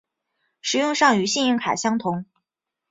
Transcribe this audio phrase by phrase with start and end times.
[0.63, 2.25] 使用上与信用卡相同。